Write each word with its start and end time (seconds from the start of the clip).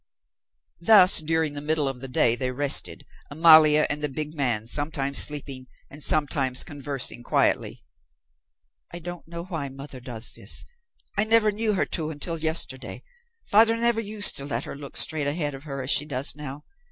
Thus 0.79 1.19
during 1.21 1.53
the 1.53 1.61
middle 1.61 1.87
of 1.87 2.01
the 2.01 2.07
day 2.07 2.35
they 2.35 2.49
rested, 2.49 3.05
Amalia 3.29 3.85
and 3.87 4.01
the 4.01 4.09
big 4.09 4.33
man 4.33 4.65
sometimes 4.65 5.19
sleeping 5.19 5.67
and 5.91 6.01
sometimes 6.01 6.63
conversing 6.63 7.21
quietly. 7.21 7.83
"I 8.91 8.97
don't 8.97 9.27
know 9.27 9.43
why 9.43 9.69
mother 9.69 9.99
does 9.99 10.33
this. 10.33 10.65
I 11.19 11.23
never 11.25 11.51
knew 11.51 11.73
her 11.75 11.85
to 11.85 12.09
until 12.09 12.39
yesterday. 12.39 13.03
Father 13.45 13.77
never 13.77 14.01
used 14.01 14.35
to 14.37 14.45
let 14.45 14.63
her 14.63 14.75
look 14.75 14.97
straight 14.97 15.27
ahead 15.27 15.53
of 15.53 15.65
her 15.65 15.83
as 15.83 15.91
she 15.91 16.05
does 16.07 16.35
now. 16.35 16.65